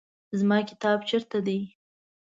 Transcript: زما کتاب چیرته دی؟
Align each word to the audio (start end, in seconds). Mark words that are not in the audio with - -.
زما 0.39 0.57
کتاب 0.69 0.99
چیرته 1.09 1.39
دی؟ 1.45 1.59